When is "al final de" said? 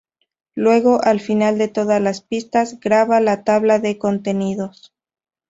1.03-1.67